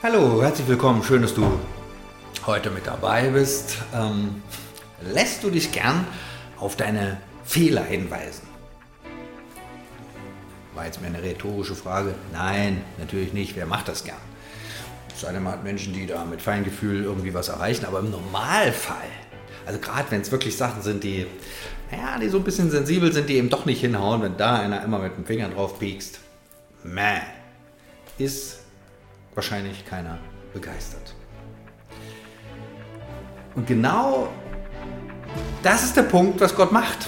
Hallo, 0.00 0.40
herzlich 0.40 0.68
willkommen. 0.68 1.02
Schön, 1.02 1.22
dass 1.22 1.34
du 1.34 1.58
heute 2.46 2.70
mit 2.70 2.86
dabei 2.86 3.30
bist. 3.30 3.78
Ähm, 3.92 4.44
lässt 5.00 5.42
du 5.42 5.50
dich 5.50 5.72
gern 5.72 6.06
auf 6.56 6.76
deine 6.76 7.20
Fehler 7.44 7.82
hinweisen? 7.82 8.46
War 10.76 10.84
jetzt 10.84 11.00
mehr 11.00 11.10
eine 11.10 11.20
rhetorische 11.20 11.74
Frage. 11.74 12.14
Nein, 12.32 12.80
natürlich 12.98 13.32
nicht. 13.32 13.56
Wer 13.56 13.66
macht 13.66 13.88
das 13.88 14.04
gern? 14.04 14.20
Es 15.12 15.22
sei 15.22 15.32
denn, 15.32 15.42
man 15.42 15.54
hat 15.54 15.64
Menschen, 15.64 15.92
die 15.92 16.06
da 16.06 16.24
mit 16.24 16.40
Feingefühl 16.40 17.02
irgendwie 17.02 17.34
was 17.34 17.48
erreichen. 17.48 17.84
Aber 17.84 17.98
im 17.98 18.12
Normalfall, 18.12 19.10
also 19.66 19.80
gerade 19.80 20.08
wenn 20.12 20.20
es 20.20 20.30
wirklich 20.30 20.56
Sachen 20.56 20.80
sind, 20.80 21.02
die, 21.02 21.26
ja, 21.90 22.20
die 22.20 22.28
so 22.28 22.38
ein 22.38 22.44
bisschen 22.44 22.70
sensibel 22.70 23.12
sind, 23.12 23.28
die 23.28 23.34
eben 23.34 23.50
doch 23.50 23.66
nicht 23.66 23.80
hinhauen, 23.80 24.22
wenn 24.22 24.36
da 24.36 24.60
einer 24.60 24.80
immer 24.84 25.00
mit 25.00 25.16
dem 25.16 25.26
Finger 25.26 25.48
drauf 25.48 25.80
piekst, 25.80 26.20
meh, 26.84 27.18
ist 28.16 28.58
wahrscheinlich 29.38 29.86
keiner 29.86 30.18
begeistert. 30.52 31.14
Und 33.54 33.68
genau 33.68 34.26
das 35.62 35.84
ist 35.84 35.96
der 35.96 36.02
Punkt, 36.02 36.40
was 36.40 36.56
Gott 36.56 36.72
macht. 36.72 37.06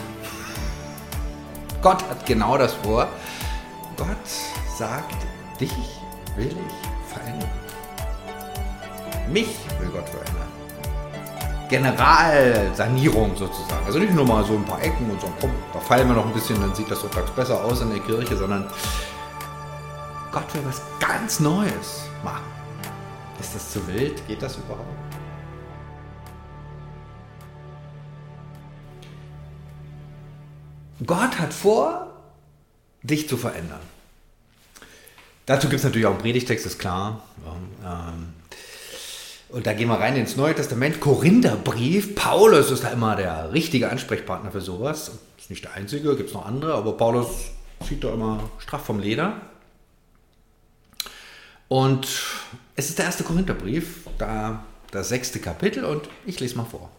Gott 1.82 2.08
hat 2.08 2.24
genau 2.26 2.56
das 2.56 2.74
vor. 2.74 3.08
Gott 3.96 4.26
sagt, 4.78 5.16
dich 5.60 5.74
will 6.36 6.56
ich 6.68 7.12
verändern. 7.12 7.50
Mich 9.28 9.56
will 9.80 9.88
Gott 9.88 10.08
verändern. 10.08 10.48
Generalsanierung 11.68 13.34
sozusagen. 13.34 13.84
Also 13.86 13.98
nicht 13.98 14.14
nur 14.14 14.24
mal 14.24 14.44
so 14.44 14.54
ein 14.54 14.64
paar 14.64 14.80
Ecken 14.80 15.10
und 15.10 15.20
so, 15.20 15.32
komm, 15.40 15.50
da 15.72 15.80
fallen 15.80 16.06
wir 16.06 16.14
noch 16.14 16.26
ein 16.26 16.32
bisschen, 16.32 16.60
dann 16.60 16.76
sieht 16.76 16.92
das 16.92 17.00
sonntags 17.00 17.32
besser 17.32 17.64
aus 17.64 17.80
in 17.80 17.90
der 17.90 17.98
Kirche, 17.98 18.36
sondern 18.36 18.68
Gott 20.30 20.54
will 20.54 20.62
was 20.64 20.80
ganz 21.00 21.40
Neues 21.40 22.09
machen. 22.24 22.44
Ist 23.38 23.54
das 23.54 23.72
zu 23.72 23.86
wild? 23.86 24.26
Geht 24.26 24.42
das 24.42 24.56
überhaupt? 24.56 24.84
Gott 31.06 31.38
hat 31.38 31.54
vor, 31.54 32.12
dich 33.02 33.28
zu 33.28 33.36
verändern. 33.36 33.80
Dazu 35.46 35.68
gibt 35.68 35.78
es 35.78 35.84
natürlich 35.84 36.06
auch 36.06 36.12
einen 36.12 36.20
Predigtext, 36.20 36.66
ist 36.66 36.78
klar. 36.78 37.22
Ähm, 37.84 38.34
und 39.48 39.66
da 39.66 39.72
gehen 39.72 39.88
wir 39.88 39.98
rein 39.98 40.16
ins 40.16 40.36
Neue 40.36 40.54
Testament. 40.54 41.00
Korintherbrief. 41.00 42.14
Paulus 42.14 42.70
ist 42.70 42.84
da 42.84 42.88
immer 42.90 43.16
der 43.16 43.52
richtige 43.52 43.90
Ansprechpartner 43.90 44.52
für 44.52 44.60
sowas. 44.60 45.10
Ist 45.38 45.50
nicht 45.50 45.64
der 45.64 45.72
einzige, 45.72 46.14
gibt 46.16 46.28
es 46.28 46.34
noch 46.34 46.46
andere, 46.46 46.74
aber 46.74 46.96
Paulus 46.96 47.50
zieht 47.88 48.04
da 48.04 48.12
immer 48.12 48.48
straff 48.58 48.84
vom 48.84 49.00
Leder. 49.00 49.40
Und 51.70 52.08
es 52.74 52.88
ist 52.88 52.98
der 52.98 53.04
erste 53.04 53.22
Korintherbrief, 53.22 54.08
da 54.18 54.64
das 54.90 55.08
sechste 55.08 55.38
Kapitel 55.38 55.84
und 55.84 56.08
ich 56.26 56.40
lese 56.40 56.56
mal 56.56 56.64
vor. 56.64 56.90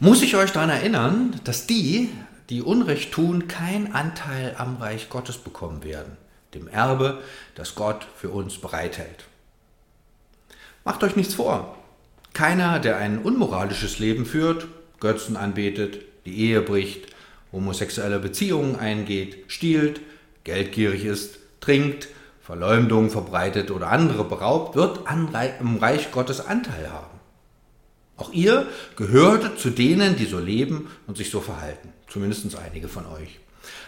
Muss 0.00 0.20
ich 0.22 0.34
euch 0.34 0.50
daran 0.50 0.70
erinnern, 0.70 1.40
dass 1.44 1.68
die, 1.68 2.10
die 2.50 2.60
Unrecht 2.60 3.12
tun, 3.12 3.46
keinen 3.46 3.92
Anteil 3.92 4.56
am 4.58 4.78
Reich 4.78 5.10
Gottes 5.10 5.38
bekommen 5.38 5.84
werden, 5.84 6.16
dem 6.54 6.66
Erbe, 6.66 7.22
das 7.54 7.76
Gott 7.76 8.04
für 8.16 8.30
uns 8.30 8.58
bereithält. 8.58 9.24
Macht 10.82 11.04
euch 11.04 11.14
nichts 11.14 11.34
vor. 11.34 11.78
Keiner, 12.32 12.80
der 12.80 12.96
ein 12.96 13.22
unmoralisches 13.22 14.00
Leben 14.00 14.26
führt, 14.26 14.66
Götzen 14.98 15.36
anbetet, 15.36 16.00
die 16.26 16.36
Ehe 16.36 16.62
bricht, 16.62 17.14
homosexuelle 17.52 18.18
Beziehungen 18.18 18.74
eingeht, 18.74 19.44
stiehlt, 19.46 20.00
geldgierig 20.42 21.04
ist, 21.04 21.38
trinkt, 21.60 22.08
Verleumdung 22.40 23.10
verbreitet 23.10 23.70
oder 23.70 23.90
andere 23.90 24.24
beraubt, 24.24 24.74
wird 24.74 25.00
am 25.06 25.76
Reich 25.76 26.10
Gottes 26.10 26.40
Anteil 26.44 26.90
haben. 26.90 27.18
Auch 28.16 28.32
ihr 28.32 28.66
gehörtet 28.96 29.60
zu 29.60 29.70
denen, 29.70 30.16
die 30.16 30.26
so 30.26 30.38
leben 30.38 30.90
und 31.06 31.16
sich 31.16 31.30
so 31.30 31.40
verhalten. 31.40 31.92
Zumindest 32.08 32.56
einige 32.56 32.88
von 32.88 33.06
euch. 33.06 33.38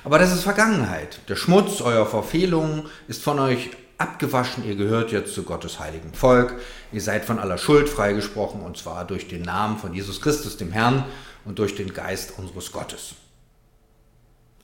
Aber 0.04 0.18
das 0.18 0.32
ist 0.32 0.42
Vergangenheit. 0.42 1.20
Der 1.28 1.36
Schmutz 1.36 1.80
eurer 1.80 2.06
Verfehlungen 2.06 2.84
ist 3.08 3.22
von 3.22 3.38
euch 3.38 3.70
abgewaschen. 3.98 4.64
Ihr 4.64 4.76
gehört 4.76 5.10
jetzt 5.12 5.34
zu 5.34 5.42
Gottes 5.42 5.80
heiligen 5.80 6.14
Volk. 6.14 6.54
Ihr 6.92 7.00
seid 7.00 7.24
von 7.24 7.38
aller 7.38 7.58
Schuld 7.58 7.88
freigesprochen 7.88 8.62
und 8.62 8.76
zwar 8.76 9.06
durch 9.06 9.28
den 9.28 9.42
Namen 9.42 9.78
von 9.78 9.94
Jesus 9.94 10.20
Christus, 10.20 10.56
dem 10.56 10.72
Herrn, 10.72 11.04
und 11.44 11.58
durch 11.58 11.74
den 11.74 11.92
Geist 11.94 12.34
unseres 12.38 12.70
Gottes. 12.70 13.14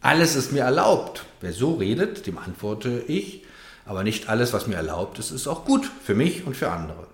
Alles 0.00 0.36
ist 0.36 0.52
mir 0.52 0.62
erlaubt. 0.62 1.24
Wer 1.40 1.52
so 1.52 1.74
redet, 1.74 2.26
dem 2.26 2.38
antworte 2.38 3.02
ich, 3.06 3.44
aber 3.84 4.04
nicht 4.04 4.28
alles, 4.28 4.52
was 4.52 4.66
mir 4.66 4.76
erlaubt 4.76 5.18
ist, 5.18 5.30
ist 5.30 5.46
auch 5.46 5.64
gut 5.64 5.90
für 6.02 6.14
mich 6.14 6.46
und 6.46 6.56
für 6.56 6.70
andere. 6.70 7.06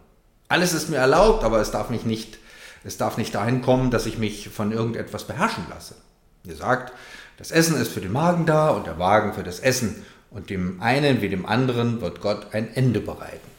Alles 0.48 0.72
ist 0.72 0.90
mir 0.90 0.96
erlaubt, 0.96 1.44
aber 1.44 1.60
es 1.60 1.70
darf 1.70 1.90
mich 1.90 2.04
nicht 2.04 2.38
es 2.84 2.96
darf 2.96 3.16
nicht 3.16 3.34
dahin 3.34 3.62
kommen, 3.62 3.90
dass 3.90 4.06
ich 4.06 4.18
mich 4.18 4.48
von 4.48 4.72
irgendetwas 4.72 5.24
beherrschen 5.24 5.64
lasse. 5.70 5.94
Ihr 6.44 6.56
sagt, 6.56 6.92
das 7.38 7.50
Essen 7.50 7.80
ist 7.80 7.92
für 7.92 8.00
den 8.00 8.12
Magen 8.12 8.46
da 8.46 8.70
und 8.70 8.86
der 8.86 8.94
Magen 8.94 9.34
für 9.34 9.44
das 9.44 9.60
Essen. 9.60 10.04
Und 10.30 10.50
dem 10.50 10.80
einen 10.80 11.20
wie 11.20 11.28
dem 11.28 11.46
anderen 11.46 12.00
wird 12.00 12.20
Gott 12.20 12.48
ein 12.52 12.74
Ende 12.74 13.00
bereiten. 13.00 13.50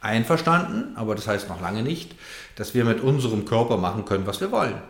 Einverstanden, 0.00 0.96
aber 0.96 1.14
das 1.14 1.26
heißt 1.26 1.48
noch 1.48 1.60
lange 1.60 1.82
nicht, 1.82 2.14
dass 2.54 2.74
wir 2.74 2.84
mit 2.84 3.00
unserem 3.00 3.46
Körper 3.46 3.76
machen 3.76 4.04
können, 4.04 4.26
was 4.26 4.40
wir 4.40 4.52
wollen. 4.52 4.80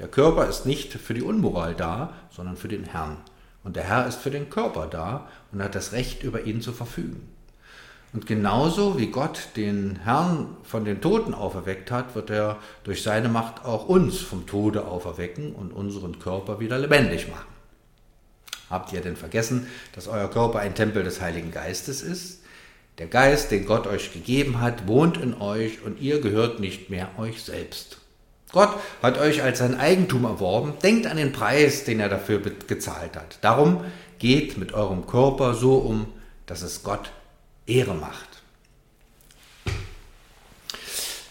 Der 0.00 0.08
Körper 0.08 0.48
ist 0.48 0.64
nicht 0.64 0.94
für 0.94 1.12
die 1.12 1.20
Unmoral 1.20 1.74
da, 1.74 2.14
sondern 2.30 2.56
für 2.56 2.68
den 2.68 2.84
Herrn. 2.84 3.18
Und 3.62 3.76
der 3.76 3.84
Herr 3.84 4.06
ist 4.06 4.18
für 4.18 4.30
den 4.30 4.48
Körper 4.48 4.86
da 4.86 5.28
und 5.52 5.62
hat 5.62 5.74
das 5.74 5.92
Recht, 5.92 6.22
über 6.22 6.44
ihn 6.44 6.62
zu 6.62 6.72
verfügen. 6.72 7.28
Und 8.14 8.26
genauso 8.26 8.98
wie 8.98 9.08
Gott 9.08 9.50
den 9.56 9.96
Herrn 10.02 10.56
von 10.62 10.86
den 10.86 11.02
Toten 11.02 11.34
auferweckt 11.34 11.90
hat, 11.90 12.14
wird 12.14 12.30
er 12.30 12.56
durch 12.82 13.02
seine 13.02 13.28
Macht 13.28 13.66
auch 13.66 13.88
uns 13.88 14.18
vom 14.20 14.46
Tode 14.46 14.86
auferwecken 14.86 15.52
und 15.52 15.70
unseren 15.70 16.18
Körper 16.18 16.60
wieder 16.60 16.78
lebendig 16.78 17.28
machen. 17.28 17.50
Habt 18.70 18.94
ihr 18.94 19.02
denn 19.02 19.16
vergessen, 19.16 19.66
dass 19.94 20.08
euer 20.08 20.30
Körper 20.30 20.60
ein 20.60 20.74
Tempel 20.74 21.04
des 21.04 21.20
Heiligen 21.20 21.50
Geistes 21.50 22.00
ist? 22.00 22.40
Der 22.96 23.06
Geist, 23.06 23.50
den 23.50 23.66
Gott 23.66 23.86
euch 23.86 24.14
gegeben 24.14 24.62
hat, 24.62 24.88
wohnt 24.88 25.18
in 25.18 25.34
euch 25.34 25.82
und 25.82 26.00
ihr 26.00 26.22
gehört 26.22 26.58
nicht 26.58 26.88
mehr 26.88 27.10
euch 27.18 27.42
selbst. 27.42 27.98
Gott 28.52 28.70
hat 29.02 29.18
euch 29.18 29.42
als 29.42 29.58
sein 29.58 29.78
Eigentum 29.78 30.24
erworben. 30.24 30.74
Denkt 30.82 31.06
an 31.06 31.16
den 31.16 31.32
Preis, 31.32 31.84
den 31.84 32.00
er 32.00 32.08
dafür 32.08 32.40
gezahlt 32.66 33.16
hat. 33.16 33.38
Darum 33.42 33.84
geht 34.18 34.58
mit 34.58 34.72
eurem 34.72 35.06
Körper 35.06 35.54
so 35.54 35.76
um, 35.76 36.06
dass 36.46 36.62
es 36.62 36.82
Gott 36.82 37.12
Ehre 37.66 37.94
macht. 37.94 38.28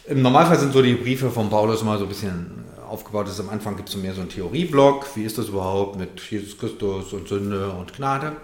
Im 0.06 0.22
Normalfall 0.22 0.58
sind 0.58 0.74
so 0.74 0.82
die 0.82 0.96
Briefe 0.96 1.30
von 1.30 1.50
Paulus 1.50 1.82
immer 1.82 1.98
so 1.98 2.06
ein 2.06 2.10
bisschen 2.10 2.66
aufgebaut. 2.90 3.28
Ist 3.28 3.40
am 3.40 3.50
Anfang 3.50 3.78
gibt 3.78 3.90
es 3.90 3.96
mehr 3.96 4.14
so 4.14 4.22
einen 4.22 4.30
Theorieblock. 4.30 5.06
Wie 5.16 5.24
ist 5.24 5.38
das 5.38 5.50
überhaupt 5.50 6.00
mit 6.00 6.20
Jesus 6.20 6.58
Christus 6.58 7.14
und 7.14 7.28
Sünde 7.28 7.70
und 7.70 7.94
Gnade? 7.94 8.36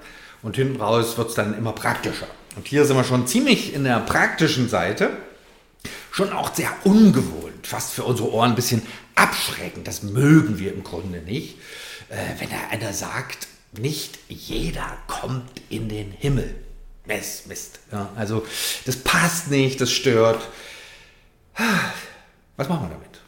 Und 0.44 0.56
hinten 0.58 0.80
raus 0.80 1.18
wird 1.18 1.30
es 1.30 1.36
dann 1.36 1.58
immer 1.58 1.72
praktischer. 1.72 2.28
Und 2.56 2.68
hier 2.68 2.86
sind 2.86 2.96
wir 2.96 3.04
schon 3.04 3.26
ziemlich 3.26 3.74
in 3.74 3.84
der 3.84 4.00
praktischen 4.00 4.70
Seite. 4.70 5.10
Schon 6.12 6.32
auch 6.32 6.54
sehr 6.54 6.72
ungewohnt, 6.84 7.45
fast 7.66 7.94
für 7.94 8.04
unsere 8.04 8.32
Ohren 8.32 8.52
ein 8.52 8.56
bisschen 8.56 8.82
abschreckend. 9.16 9.88
Das 9.88 10.04
mögen 10.04 10.60
wir 10.60 10.74
im 10.74 10.84
Grunde 10.84 11.20
nicht. 11.20 11.58
Äh, 12.10 12.40
wenn 12.40 12.50
da 12.50 12.58
einer 12.70 12.94
sagt, 12.94 13.48
nicht 13.74 14.20
jeder 14.30 14.98
kommt 15.08 15.62
in 15.70 15.90
den 15.90 16.12
Himmel. 16.12 16.56
Mist, 17.06 17.48
Mist. 17.48 17.80
Ja, 17.92 18.10
also 18.16 18.46
das 18.86 18.98
passt 18.98 19.50
nicht, 19.52 19.80
das 19.82 19.92
stört. 19.92 20.48
Was 22.58 22.70
machen 22.70 22.90
wir 22.90 22.96
damit? 22.96 23.22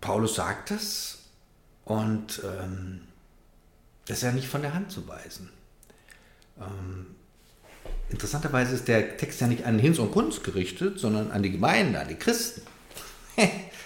Paulus 0.00 0.34
sagt 0.34 0.70
es 0.70 1.18
und 1.84 2.40
ähm, 2.44 3.02
das 4.06 4.18
ist 4.18 4.22
ja 4.24 4.32
nicht 4.32 4.48
von 4.48 4.62
der 4.62 4.74
Hand 4.74 4.90
zu 4.90 5.06
weisen. 5.06 5.50
Ähm, 6.58 7.14
interessanterweise 8.10 8.74
ist 8.74 8.88
der 8.88 9.16
Text 9.16 9.40
ja 9.40 9.46
nicht 9.46 9.64
an 9.64 9.78
Hinz 9.78 9.98
und 9.98 10.12
Kunst 10.12 10.44
gerichtet, 10.44 10.98
sondern 10.98 11.30
an 11.30 11.42
die 11.42 11.50
Gemeinde, 11.50 12.00
an 12.00 12.08
die 12.08 12.16
Christen. 12.16 12.62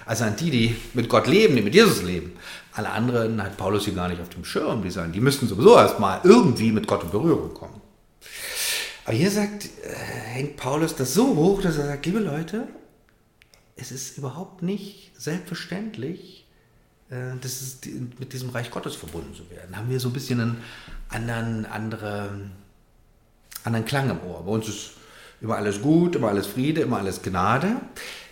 Also 0.07 0.25
an 0.25 0.37
die, 0.37 0.51
die 0.51 0.77
mit 0.93 1.09
Gott 1.09 1.27
leben, 1.27 1.57
die 1.57 1.63
mit 1.63 1.75
Jesus 1.75 2.03
leben. 2.03 2.37
Alle 2.73 2.91
anderen 2.91 3.43
hat 3.43 3.57
Paulus 3.57 3.85
hier 3.85 3.95
gar 3.95 4.09
nicht 4.09 4.21
auf 4.21 4.29
dem 4.29 4.45
Schirm. 4.45 4.83
Die 4.83 4.91
sagen, 4.91 5.13
die 5.13 5.21
müssten 5.21 5.49
sowieso 5.49 5.77
erstmal 5.77 6.21
irgendwie 6.25 6.73
mit 6.73 6.87
Gott 6.87 7.05
in 7.05 7.11
Berührung 7.11 7.55
kommen. 7.55 7.81
Aber 9.05 9.17
hier 9.17 9.31
sagt, 9.31 9.65
äh, 9.65 9.95
hängt 9.95 10.57
Paulus 10.57 10.97
das 10.97 11.15
so 11.15 11.37
hoch, 11.37 11.63
dass 11.63 11.79
er 11.79 11.87
sagt, 11.87 12.07
liebe 12.07 12.19
Leute, 12.19 12.69
es 13.77 13.93
ist 13.93 14.19
überhaupt 14.19 14.63
nicht 14.63 15.13
selbstverständlich, 15.17 16.47
äh, 17.11 17.37
dass 17.41 17.61
es 17.61 17.79
mit 18.19 18.33
diesem 18.33 18.51
Reich 18.51 18.71
Gottes 18.71 18.95
verbunden 18.97 19.35
zu 19.35 19.49
werden. 19.51 19.77
Haben 19.77 19.91
wir 19.91 20.01
so 20.01 20.09
ein 20.09 20.15
bisschen 20.15 20.41
einen 20.41 20.57
anderen, 21.09 21.67
andere, 21.67 22.31
anderen 23.65 23.85
Klang 23.85 24.11
im 24.11 24.23
Ohr. 24.23 24.45
Bei 24.45 24.53
uns 24.53 24.69
ist 24.69 24.91
immer 25.41 25.57
alles 25.57 25.83
gut, 25.83 26.17
immer 26.17 26.29
alles 26.29 26.47
Friede, 26.47 26.83
immer 26.83 26.99
alles 26.99 27.23
Gnade. 27.23 27.77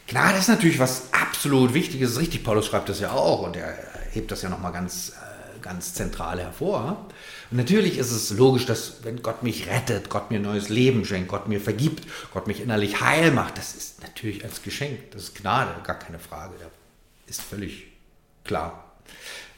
Gnade 0.07 0.39
ist 0.39 0.49
natürlich 0.49 0.79
was 0.79 1.13
absolut 1.13 1.75
Wichtiges, 1.75 2.19
richtig. 2.19 2.45
Paulus 2.45 2.67
schreibt 2.67 2.89
das 2.89 3.01
ja 3.01 3.13
auch 3.13 3.43
und 3.43 3.57
er 3.57 3.75
hebt 4.11 4.31
das 4.31 4.43
ja 4.43 4.49
nochmal 4.49 4.73
ganz 4.73 5.11
äh, 5.11 5.33
ganz 5.63 5.95
zentral 5.95 6.41
hervor. 6.41 7.07
Und 7.51 7.57
natürlich 7.57 7.99
ist 7.99 8.11
es 8.11 8.31
logisch, 8.31 8.67
dass 8.67 9.05
wenn 9.05 9.23
Gott 9.23 9.43
mich 9.43 9.69
rettet, 9.69 10.11
Gott 10.11 10.31
mir 10.31 10.41
neues 10.41 10.69
Leben 10.69 11.05
schenkt, 11.05 11.29
Gott 11.29 11.49
mir 11.49 11.61
vergibt, 11.61 12.07
Gott 12.33 12.47
mich 12.47 12.61
innerlich 12.61 13.01
heil 13.01 13.31
macht, 13.31 13.57
das 13.59 13.75
ist 13.75 14.03
natürlich 14.03 14.45
als 14.45 14.63
Geschenk, 14.63 15.11
das 15.13 15.25
ist 15.25 15.35
Gnade, 15.37 15.71
gar 15.83 15.99
keine 15.99 16.19
Frage, 16.19 16.55
das 16.59 17.39
ist 17.39 17.43
völlig 17.43 17.87
klar. 18.45 18.93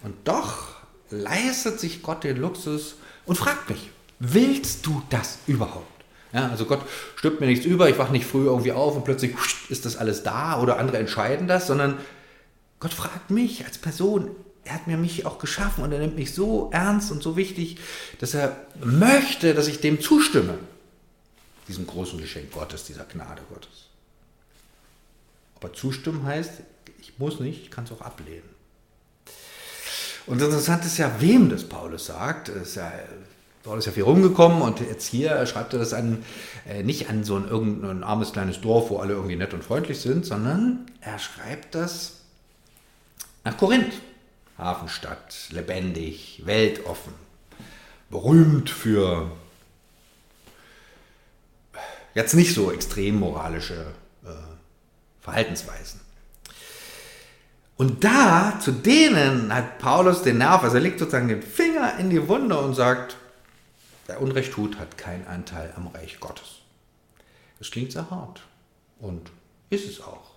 Und 0.02 0.14
doch 0.24 0.74
leistet 1.10 1.80
sich 1.80 2.02
Gott 2.02 2.24
den 2.24 2.36
Luxus 2.36 2.96
und 3.26 3.36
fragt 3.36 3.70
mich, 3.70 3.90
willst 4.32 4.86
du 4.86 5.02
das 5.10 5.38
überhaupt? 5.46 6.04
Ja, 6.32 6.48
also 6.48 6.64
Gott 6.64 6.80
stirbt 7.16 7.40
mir 7.40 7.46
nichts 7.46 7.64
über, 7.64 7.88
ich 7.88 7.98
wache 7.98 8.12
nicht 8.12 8.26
früh 8.26 8.46
irgendwie 8.46 8.72
auf 8.72 8.96
und 8.96 9.04
plötzlich 9.04 9.34
ist 9.68 9.84
das 9.84 9.96
alles 9.96 10.24
da 10.24 10.60
oder 10.60 10.78
andere 10.78 10.98
entscheiden 10.98 11.46
das, 11.46 11.68
sondern 11.68 11.98
Gott 12.80 12.92
fragt 12.92 13.30
mich 13.30 13.64
als 13.64 13.78
Person, 13.78 14.30
er 14.64 14.74
hat 14.74 14.86
mir 14.86 14.96
mich 14.96 15.26
auch 15.26 15.38
geschaffen 15.38 15.84
und 15.84 15.92
er 15.92 16.00
nimmt 16.00 16.16
mich 16.16 16.34
so 16.34 16.70
ernst 16.72 17.12
und 17.12 17.22
so 17.22 17.36
wichtig, 17.36 17.78
dass 18.18 18.34
er 18.34 18.56
möchte, 18.82 19.54
dass 19.54 19.68
ich 19.68 19.80
dem 19.80 20.00
zustimme. 20.00 20.58
Diesem 21.68 21.86
großen 21.86 22.20
Geschenk 22.20 22.52
Gottes, 22.52 22.84
dieser 22.84 23.04
Gnade 23.04 23.42
Gottes. 23.48 23.88
Aber 25.56 25.72
zustimmen 25.72 26.24
heißt, 26.24 26.50
ich 27.00 27.18
muss 27.18 27.40
nicht, 27.40 27.62
ich 27.62 27.70
kann 27.70 27.84
es 27.84 27.92
auch 27.92 28.00
ablehnen. 28.00 28.42
Und 30.26 30.40
interessant 30.40 30.84
ist 30.84 30.98
ja, 30.98 31.20
wem 31.20 31.50
das 31.50 31.64
Paulus 31.64 32.06
sagt. 32.06 32.48
ist 32.48 32.76
ja, 32.76 32.92
Paulus 33.64 33.84
ist 33.84 33.86
ja 33.86 33.92
viel 33.92 34.02
rumgekommen 34.02 34.60
und 34.60 34.80
jetzt 34.80 35.06
hier 35.06 35.46
schreibt 35.46 35.72
er 35.72 35.78
das 35.78 35.94
an, 35.94 36.22
äh, 36.68 36.82
nicht 36.82 37.08
an 37.08 37.24
so 37.24 37.36
ein 37.36 37.48
irgendein 37.48 38.04
armes 38.04 38.32
kleines 38.32 38.60
Dorf, 38.60 38.90
wo 38.90 38.98
alle 38.98 39.14
irgendwie 39.14 39.36
nett 39.36 39.54
und 39.54 39.64
freundlich 39.64 40.00
sind, 40.00 40.26
sondern 40.26 40.84
er 41.00 41.18
schreibt 41.18 41.74
das 41.74 42.20
nach 43.42 43.56
Korinth. 43.56 43.94
Hafenstadt, 44.58 45.48
lebendig, 45.50 46.42
weltoffen, 46.44 47.14
berühmt 48.10 48.68
für 48.68 49.32
jetzt 52.14 52.34
nicht 52.34 52.54
so 52.54 52.70
extrem 52.70 53.18
moralische 53.18 53.86
äh, 54.24 54.28
Verhaltensweisen. 55.22 56.00
Und 57.76 58.04
da, 58.04 58.60
zu 58.60 58.72
denen 58.72 59.52
hat 59.52 59.78
Paulus 59.78 60.22
den 60.22 60.38
Nerv, 60.38 60.62
also 60.62 60.76
er 60.76 60.82
legt 60.82 60.98
sozusagen 60.98 61.28
den 61.28 61.42
Finger 61.42 61.98
in 61.98 62.10
die 62.10 62.28
Wunde 62.28 62.56
und 62.58 62.74
sagt, 62.74 63.16
wer 64.06 64.20
Unrecht 64.20 64.52
tut, 64.52 64.78
hat 64.78 64.98
keinen 64.98 65.26
Anteil 65.26 65.72
am 65.76 65.88
Reich 65.88 66.20
Gottes. 66.20 66.60
Das 67.58 67.70
klingt 67.70 67.92
sehr 67.92 68.10
hart 68.10 68.42
und 69.00 69.30
ist 69.70 69.88
es 69.88 70.00
auch. 70.00 70.34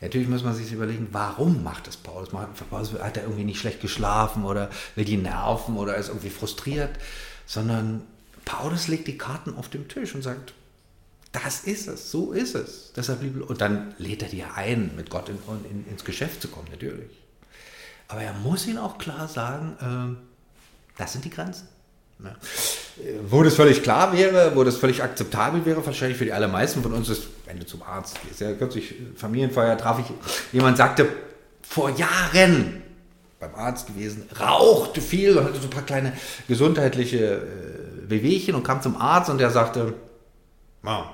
Natürlich 0.00 0.28
muss 0.28 0.42
man 0.42 0.54
sich 0.54 0.72
überlegen, 0.72 1.08
warum 1.12 1.62
macht 1.62 1.86
das 1.86 1.96
Paulus? 1.96 2.30
Paulus 2.30 2.92
hat 2.94 3.16
er 3.16 3.22
irgendwie 3.22 3.44
nicht 3.44 3.60
schlecht 3.60 3.80
geschlafen 3.80 4.44
oder 4.44 4.68
will 4.96 5.04
die 5.04 5.16
nerven 5.16 5.76
oder 5.76 5.96
ist 5.96 6.08
irgendwie 6.08 6.30
frustriert, 6.30 6.90
sondern 7.46 8.02
Paulus 8.44 8.88
legt 8.88 9.06
die 9.06 9.16
Karten 9.16 9.54
auf 9.56 9.68
den 9.68 9.88
Tisch 9.88 10.14
und 10.14 10.22
sagt, 10.22 10.54
das 11.30 11.60
ist 11.60 11.86
es, 11.86 12.10
so 12.10 12.32
ist 12.32 12.54
es. 12.54 12.92
Deshalb, 12.94 13.20
und 13.48 13.60
dann 13.60 13.94
lädt 13.98 14.22
er 14.22 14.28
die 14.28 14.42
ein, 14.42 14.94
mit 14.96 15.08
Gott 15.08 15.28
in, 15.28 15.38
in, 15.70 15.86
ins 15.88 16.04
Geschäft 16.04 16.42
zu 16.42 16.48
kommen, 16.48 16.68
natürlich. 16.70 17.10
Aber 18.08 18.22
er 18.22 18.34
muss 18.34 18.66
ihnen 18.66 18.78
auch 18.78 18.98
klar 18.98 19.28
sagen, 19.28 20.16
äh, 20.18 20.98
das 20.98 21.12
sind 21.12 21.24
die 21.24 21.30
Grenzen. 21.30 21.68
Ne? 22.22 22.36
Wo 23.28 23.42
das 23.42 23.54
völlig 23.54 23.82
klar 23.82 24.12
wäre, 24.12 24.54
wo 24.54 24.64
das 24.64 24.76
völlig 24.76 25.02
akzeptabel 25.02 25.64
wäre, 25.64 25.84
wahrscheinlich 25.84 26.18
für 26.18 26.24
die 26.24 26.32
allermeisten 26.32 26.82
von 26.82 26.92
uns 26.92 27.08
ist, 27.08 27.24
wenn 27.46 27.58
du 27.58 27.66
zum 27.66 27.82
Arzt 27.82 28.18
gehst. 28.22 28.40
Ja, 28.40 28.52
kürzlich 28.52 28.94
Familienfeier 29.16 29.76
traf 29.76 29.98
ich, 29.98 30.06
jemand 30.52 30.76
sagte, 30.76 31.08
vor 31.62 31.90
Jahren 31.90 32.82
beim 33.40 33.54
Arzt 33.56 33.88
gewesen, 33.88 34.28
rauchte 34.38 35.00
viel 35.00 35.36
und 35.36 35.44
hatte 35.44 35.58
so 35.58 35.66
ein 35.66 35.70
paar 35.70 35.82
kleine 35.82 36.12
gesundheitliche 36.46 37.18
äh, 37.18 38.10
Wehwehchen 38.10 38.54
und 38.54 38.62
kam 38.62 38.80
zum 38.82 38.96
Arzt 38.96 39.30
und 39.30 39.38
der 39.38 39.50
sagte, 39.50 39.94
wow, 40.82 41.06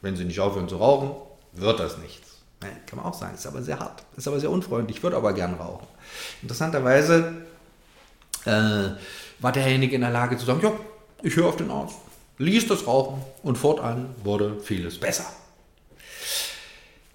wenn 0.00 0.14
Sie 0.14 0.24
nicht 0.24 0.38
aufhören 0.38 0.68
zu 0.68 0.76
rauchen, 0.76 1.10
wird 1.52 1.80
das 1.80 1.98
nichts. 1.98 2.28
Ja, 2.62 2.68
kann 2.86 2.98
man 2.98 3.06
auch 3.06 3.14
sagen, 3.14 3.34
ist 3.34 3.46
aber 3.46 3.62
sehr 3.62 3.80
hart, 3.80 4.04
ist 4.16 4.28
aber 4.28 4.38
sehr 4.38 4.50
unfreundlich, 4.50 5.02
würde 5.02 5.16
aber 5.16 5.32
gern 5.32 5.54
rauchen. 5.54 5.88
Interessanterweise 6.42 7.32
äh, 8.44 8.90
war 9.40 9.52
derjenige 9.52 9.94
in 9.94 10.02
der 10.02 10.10
Lage 10.10 10.36
zu 10.36 10.46
sagen, 10.46 10.60
ja, 10.62 10.72
ich 11.22 11.36
höre 11.36 11.48
auf 11.48 11.56
den 11.56 11.70
Arzt, 11.70 11.96
ließ 12.38 12.68
das 12.68 12.86
Rauchen 12.86 13.22
und 13.42 13.58
fortan 13.58 14.14
wurde 14.22 14.58
vieles 14.60 14.98
besser. 14.98 15.26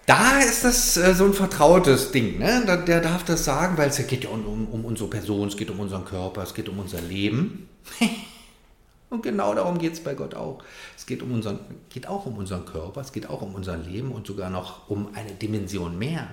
Da 0.06 0.38
ist 0.38 0.62
das 0.62 0.96
äh, 0.96 1.14
so 1.14 1.24
ein 1.24 1.34
vertrautes 1.34 2.12
Ding. 2.12 2.38
Ne? 2.38 2.64
Der, 2.86 3.00
darf 3.00 3.24
das 3.24 3.44
sagen, 3.44 3.76
weil 3.76 3.88
es 3.88 4.06
geht 4.06 4.22
ja 4.22 4.30
um, 4.30 4.46
um, 4.46 4.66
um 4.68 4.84
unsere 4.84 5.10
Person, 5.10 5.48
es 5.48 5.56
geht 5.56 5.68
um 5.68 5.80
unseren 5.80 6.04
Körper, 6.04 6.44
es 6.44 6.54
geht 6.54 6.68
um 6.68 6.78
unser 6.78 7.00
Leben. 7.00 7.68
und 9.10 9.24
genau 9.24 9.52
darum 9.52 9.78
geht 9.78 9.94
es 9.94 10.00
bei 10.00 10.14
Gott 10.14 10.34
auch. 10.36 10.62
Es 10.96 11.06
geht, 11.06 11.22
um 11.22 11.32
unseren, 11.32 11.58
geht 11.90 12.06
auch 12.06 12.24
um 12.24 12.38
unseren 12.38 12.64
Körper, 12.64 13.00
es 13.00 13.12
geht 13.12 13.28
auch 13.28 13.42
um 13.42 13.56
unser 13.56 13.76
Leben 13.76 14.12
und 14.12 14.28
sogar 14.28 14.48
noch 14.48 14.88
um 14.88 15.08
eine 15.14 15.32
Dimension 15.32 15.98
mehr, 15.98 16.28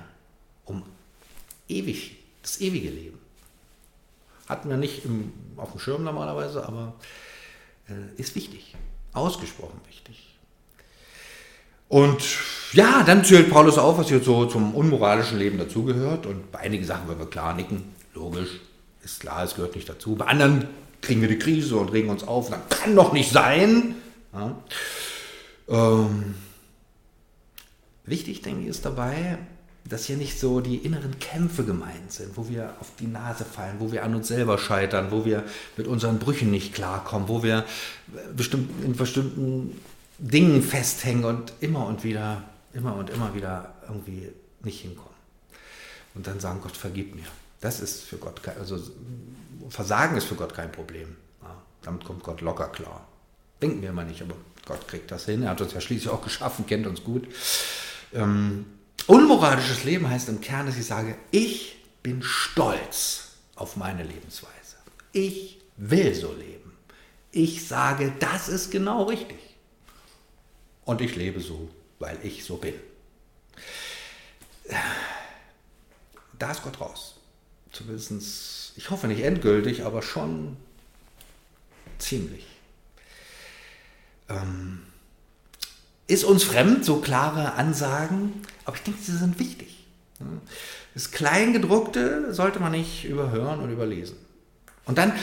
um 0.66 0.84
ewig, 1.68 2.18
das 2.44 2.62
ewige 2.62 2.92
Leben. 2.92 3.23
Hatten 4.48 4.70
wir 4.70 4.78
nicht 4.78 5.06
im, 5.06 5.32
auf 5.58 5.72
dem 5.72 5.80
Schirm 5.80 6.04
normalerweise, 6.04 6.68
aber 6.68 6.96
äh, 7.88 8.20
ist 8.20 8.36
wichtig, 8.36 8.76
ausgesprochen 9.14 9.80
wichtig. 9.88 10.34
Und 11.88 12.24
ja, 12.74 13.04
dann 13.04 13.24
zählt 13.24 13.52
Paulus 13.52 13.78
auf, 13.78 14.00
was 14.00 14.08
hier 14.08 14.20
so 14.20 14.46
zum 14.46 14.74
unmoralischen 14.74 15.38
Leben 15.38 15.60
dazugehört. 15.60 16.26
Und 16.26 16.52
bei 16.52 16.60
einigen 16.60 16.86
Sachen 16.86 17.08
werden 17.08 17.20
wir 17.20 17.30
klar 17.30 17.54
nicken, 17.54 17.84
logisch, 18.16 18.50
ist 19.04 19.20
klar, 19.20 19.44
es 19.44 19.56
gehört 19.56 19.76
nicht 19.76 19.88
dazu. 19.88 20.16
Bei 20.16 20.26
anderen 20.26 20.68
kriegen 21.02 21.22
wir 21.22 21.28
die 21.28 21.38
Krise 21.38 21.76
und 21.76 21.92
regen 21.92 22.10
uns 22.10 22.24
auf. 22.24 22.50
Das 22.50 22.80
kann 22.80 22.96
doch 22.96 23.14
nicht 23.14 23.32
sein. 23.32 23.96
Ja. 24.34 24.56
Ähm, 25.68 26.36
wichtig, 28.06 28.42
denke 28.42 28.64
ich, 28.64 28.68
ist 28.68 28.86
dabei, 28.86 29.38
dass 29.86 30.06
hier 30.06 30.18
nicht 30.18 30.40
so 30.40 30.62
die 30.62 30.78
inneren 30.78 31.20
Kämpfe 31.20 31.66
gemeint 31.66 32.12
sind, 32.12 32.38
wo 32.38 32.48
wir 32.48 32.74
auf 32.80 32.92
die 33.00 33.08
Nase 33.08 33.44
fallen, 33.44 33.76
wo 33.80 33.92
wir 33.92 34.04
an 34.04 34.16
uns 34.16 34.30
selber 34.30 34.58
scheitern, 34.58 35.12
wo 35.12 35.26
wir 35.26 35.44
mit 35.76 35.88
unseren 35.88 36.20
Brüchen 36.20 36.52
nicht 36.52 36.74
klarkommen, 36.74 37.28
wo 37.28 37.44
wir 37.44 37.66
bestimmt, 38.36 38.70
in 38.84 38.96
bestimmten 38.96 39.80
Dingen 40.20 40.62
festhängen 40.62 41.26
und 41.26 41.54
immer 41.60 41.86
und 41.86 42.04
wieder, 42.04 42.44
immer 42.74 42.96
und 42.96 43.10
immer 43.10 43.36
wieder 43.36 43.74
irgendwie 43.88 44.30
nicht 44.64 44.82
hinkommen. 44.82 45.12
Und 46.16 46.28
dann 46.28 46.40
sagen, 46.40 46.60
Gott, 46.62 46.78
vergib 46.78 47.16
mir. 47.16 47.26
Das 47.60 47.80
ist 47.80 48.04
für 48.04 48.18
Gott 48.18 48.42
also 48.60 48.80
Versagen 49.70 50.18
ist 50.18 50.26
für 50.26 50.36
Gott 50.36 50.54
kein 50.54 50.72
Problem. 50.72 51.16
Ja, 51.42 51.56
damit 51.82 52.04
kommt 52.06 52.24
Gott 52.24 52.42
locker 52.42 52.68
klar. 52.68 53.08
Denken 53.62 53.82
wir 53.82 53.92
mal 53.92 54.06
nicht, 54.06 54.22
aber 54.22 54.36
Gott 54.66 54.88
kriegt 54.88 55.12
das 55.12 55.26
hin. 55.26 55.44
Er 55.44 55.52
hat 55.52 55.62
uns 55.62 55.74
ja 55.74 55.82
schließlich 55.82 56.10
auch 56.10 56.24
geschaffen, 56.24 56.66
kennt 56.66 56.86
uns 56.88 57.04
gut. 57.04 57.28
Ähm, 58.14 58.66
Unmoralisches 59.08 59.84
Leben 59.84 60.10
heißt 60.10 60.30
im 60.30 60.42
Kern, 60.42 60.66
dass 60.66 60.78
ich 60.78 60.86
sage, 60.86 61.16
ich 61.32 61.78
bin 62.02 62.22
stolz 62.24 63.34
auf 63.56 63.76
meine 63.76 64.04
Lebensweise. 64.04 64.78
Ich 65.12 65.60
will 65.78 66.14
so 66.14 66.34
leben. 66.34 66.78
Ich 67.32 67.68
sage, 67.68 68.14
das 68.20 68.50
ist 68.50 68.72
genau 68.72 69.04
richtig. 69.04 69.40
Und 70.86 71.02
ich 71.02 71.16
lebe 71.16 71.40
so, 71.40 71.70
weil 72.00 72.18
ich 72.24 72.44
so 72.44 72.58
bin. 72.58 72.76
Da 76.38 76.52
ist 76.52 76.64
Gott 76.64 76.80
raus. 76.80 77.16
Zumindest, 77.72 78.74
ich 78.76 78.90
hoffe 78.90 79.08
nicht 79.08 79.24
endgültig, 79.24 79.84
aber 79.84 80.02
schon 80.02 80.58
ziemlich. 81.98 82.46
Ähm, 84.30 84.86
ist 86.14 86.24
uns 86.24 86.44
fremd, 86.44 86.86
so 86.86 86.98
klare 86.98 87.54
Ansagen, 87.54 88.42
aber 88.66 88.76
ich 88.76 88.84
denke, 88.84 89.00
sie 89.02 89.18
sind 89.18 89.40
wichtig. 89.40 89.86
Das 90.94 91.12
Kleingedruckte 91.12 92.34
sollte 92.34 92.60
man 92.60 92.72
nicht 92.72 93.06
überhören 93.06 93.60
und 93.60 93.72
überlesen. 93.72 94.16
Und 94.86 94.98
dann 94.98 95.14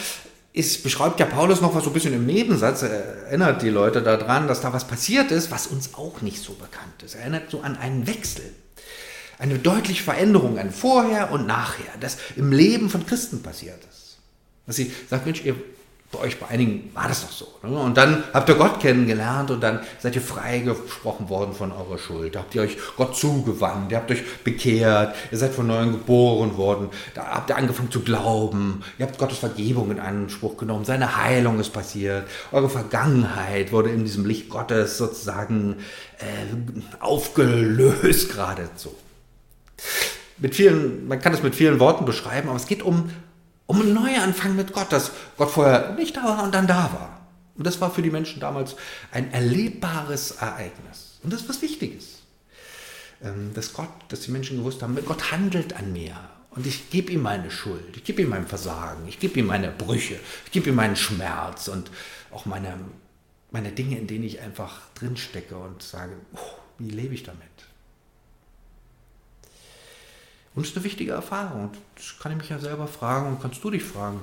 ist, 0.52 0.82
beschreibt 0.82 1.20
ja 1.20 1.26
Paulus 1.26 1.61
noch 1.61 1.75
was 1.75 1.85
so 1.85 1.90
ein 1.90 1.92
bisschen 1.92 2.12
im 2.12 2.26
Nebensatz, 2.26 2.82
er 2.82 2.90
erinnert 3.26 3.62
die 3.62 3.68
Leute 3.68 4.02
daran, 4.02 4.49
dass 4.49 4.61
da 4.61 4.73
was 4.73 4.87
passiert 4.87 5.30
ist, 5.30 5.50
was 5.50 5.68
uns 5.68 5.94
auch 5.94 6.23
nicht 6.23 6.42
so 6.42 6.54
bekannt 6.54 7.02
ist. 7.04 7.14
Er 7.14 7.23
erinnert 7.23 7.50
so 7.50 7.61
an 7.61 7.76
einen 7.76 8.06
Wechsel, 8.06 8.52
eine 9.38 9.59
deutliche 9.59 10.02
Veränderung, 10.02 10.59
ein 10.59 10.73
Vorher 10.73 11.30
und 11.30 11.47
Nachher, 11.47 11.92
das 12.00 12.18
im 12.37 12.52
Leben 12.52 12.90
von 12.90 13.06
Christen 13.06 13.42
passiert 13.42 13.78
ist. 13.90 14.18
Dass 14.66 14.76
sie 14.76 14.92
sagt, 15.09 15.25
Mensch, 15.25 15.44
ihr 15.44 15.54
bei 16.12 16.19
euch, 16.19 16.40
bei 16.40 16.49
einigen 16.49 16.90
war 16.93 17.07
das 17.07 17.23
doch 17.23 17.31
so. 17.31 17.47
Ne? 17.62 17.79
Und 17.79 17.97
dann 17.97 18.25
habt 18.33 18.49
ihr 18.49 18.57
Gott 18.57 18.81
kennengelernt 18.81 19.52
und 19.52 19.61
dann 19.61 19.81
seid 20.00 20.17
ihr 20.17 20.21
freigesprochen 20.21 21.29
worden 21.29 21.55
von 21.55 21.71
eurer 21.71 21.99
Schuld. 21.99 22.35
Da 22.35 22.40
habt 22.40 22.55
ihr 22.57 22.62
euch 22.62 22.76
Gott 22.97 23.17
zugewandt, 23.17 23.93
ihr 23.93 23.99
habt 23.99 24.11
euch 24.11 24.25
bekehrt, 24.43 25.14
ihr 25.31 25.38
seid 25.38 25.52
von 25.52 25.69
neuem 25.69 25.93
geboren 25.93 26.57
worden, 26.57 26.88
da 27.14 27.26
habt 27.26 27.50
ihr 27.50 27.57
angefangen 27.57 27.93
zu 27.93 28.00
glauben, 28.00 28.83
ihr 28.99 29.07
habt 29.07 29.19
Gottes 29.19 29.38
Vergebung 29.38 29.93
in 29.93 30.00
Anspruch 30.00 30.57
genommen, 30.57 30.85
seine 30.85 31.17
Heilung 31.17 31.61
ist 31.61 31.73
passiert, 31.73 32.26
eure 32.50 32.69
Vergangenheit 32.69 33.71
wurde 33.71 33.90
in 33.90 34.05
diesem 34.05 34.26
Licht 34.26 34.49
Gottes 34.49 34.99
sozusagen 34.99 35.76
äh, 36.19 36.99
aufgelöst 36.99 38.33
geradezu. 38.33 38.97
Mit 40.38 40.57
vielen, 40.57 41.07
man 41.07 41.21
kann 41.21 41.35
es 41.35 41.43
mit 41.43 41.55
vielen 41.55 41.79
Worten 41.79 42.05
beschreiben, 42.05 42.49
aber 42.49 42.57
es 42.57 42.67
geht 42.67 42.83
um 42.83 43.11
Um 43.71 43.83
einen 43.83 43.95
Neuanfang 43.95 44.57
mit 44.57 44.73
Gott, 44.73 44.91
dass 44.91 45.12
Gott 45.37 45.53
vorher 45.53 45.93
nicht 45.93 46.17
da 46.17 46.25
war 46.25 46.43
und 46.43 46.53
dann 46.53 46.67
da 46.67 46.93
war. 46.93 47.21
Und 47.55 47.65
das 47.65 47.81
war 47.81 47.93
für 47.93 48.03
die 48.03 48.11
Menschen 48.11 48.41
damals 48.41 48.75
ein 49.12 49.33
erlebbares 49.33 50.33
Ereignis. 50.33 51.21
Und 51.23 51.33
das 51.33 51.43
ist 51.43 51.49
was 51.49 51.62
Wichtiges. 51.62 52.23
Ähm, 53.23 53.55
dass 53.55 53.73
Gott, 53.73 53.91
dass 54.09 54.23
die 54.23 54.33
Menschen 54.33 54.57
gewusst 54.57 54.83
haben, 54.83 54.99
Gott 55.07 55.31
handelt 55.31 55.77
an 55.77 55.93
mir. 55.93 56.17
Und 56.50 56.67
ich 56.67 56.91
gebe 56.91 57.12
ihm 57.12 57.23
meine 57.23 57.49
Schuld, 57.53 57.97
ich 57.97 58.03
gebe 58.03 58.23
ihm 58.23 58.31
mein 58.31 58.49
Versagen, 58.49 59.07
ich 59.07 59.21
gebe 59.21 59.39
ihm 59.39 59.47
meine 59.47 59.71
Brüche, 59.71 60.19
ich 60.47 60.50
gebe 60.50 60.71
ihm 60.71 60.75
meinen 60.75 60.97
Schmerz 60.97 61.69
und 61.69 61.93
auch 62.33 62.47
meine, 62.47 62.77
meine 63.53 63.71
Dinge, 63.71 63.97
in 63.99 64.09
denen 64.09 64.25
ich 64.25 64.41
einfach 64.41 64.81
drinstecke 64.97 65.57
und 65.57 65.81
sage, 65.81 66.15
oh, 66.35 66.59
wie 66.79 66.91
lebe 66.91 67.15
ich 67.15 67.23
damit? 67.23 67.43
Und 70.54 70.62
es 70.62 70.71
ist 70.71 70.76
eine 70.76 70.85
wichtige 70.85 71.12
Erfahrung. 71.12 71.71
Das 71.95 72.19
kann 72.19 72.33
ich 72.33 72.38
mich 72.38 72.49
ja 72.49 72.59
selber 72.59 72.88
fragen 72.88 73.28
und 73.28 73.40
kannst 73.40 73.62
du 73.62 73.71
dich 73.71 73.85
fragen, 73.85 74.21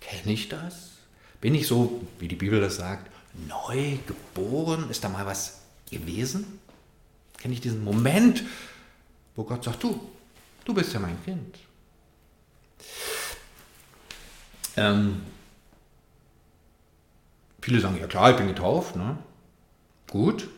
kenne 0.00 0.32
ich 0.32 0.48
das? 0.48 0.92
Bin 1.40 1.54
ich 1.54 1.66
so, 1.66 2.00
wie 2.18 2.28
die 2.28 2.36
Bibel 2.36 2.60
das 2.60 2.76
sagt, 2.76 3.10
neu 3.48 3.98
geboren? 4.06 4.88
Ist 4.90 5.04
da 5.04 5.08
mal 5.08 5.26
was 5.26 5.60
gewesen? 5.90 6.60
Kenne 7.38 7.54
ich 7.54 7.60
diesen 7.60 7.84
Moment, 7.84 8.44
wo 9.34 9.44
Gott 9.44 9.64
sagt, 9.64 9.82
du, 9.82 10.00
du 10.64 10.74
bist 10.74 10.92
ja 10.92 11.00
mein 11.00 11.22
Kind. 11.24 11.58
Ähm, 14.76 15.22
viele 17.60 17.80
sagen, 17.80 17.98
ja 18.00 18.06
klar, 18.06 18.30
ich 18.30 18.36
bin 18.36 18.46
getauft. 18.46 18.96
Ne? 18.96 19.18
Gut. 20.08 20.48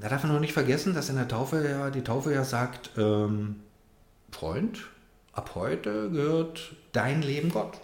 Da 0.00 0.08
darf 0.08 0.22
man 0.22 0.32
noch 0.32 0.40
nicht 0.40 0.52
vergessen, 0.52 0.94
dass 0.94 1.10
in 1.10 1.16
der 1.16 1.28
Taufe 1.28 1.68
ja, 1.68 1.90
die 1.90 2.02
Taufe 2.02 2.32
ja 2.32 2.44
sagt, 2.44 2.90
ähm, 2.96 3.56
Freund, 4.34 4.80
ab 5.32 5.52
heute 5.54 6.10
gehört 6.10 6.72
dein 6.92 7.22
Leben 7.22 7.50
Gott. 7.50 7.78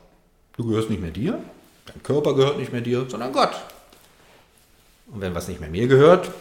Du 0.56 0.66
gehörst 0.66 0.90
nicht 0.90 1.00
mehr 1.00 1.12
dir, 1.12 1.42
dein 1.86 2.02
Körper 2.02 2.34
gehört 2.34 2.58
nicht 2.58 2.72
mehr 2.72 2.80
dir, 2.80 3.08
sondern 3.08 3.32
Gott. 3.32 3.54
Und 5.06 5.20
wenn 5.20 5.34
was 5.34 5.46
nicht 5.46 5.60
mehr 5.60 5.68
mir 5.68 5.86
gehört, 5.86 6.32